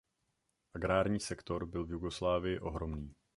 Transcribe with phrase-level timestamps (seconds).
[0.75, 3.15] Agrární sektor byl v Jugoslávii ohromný.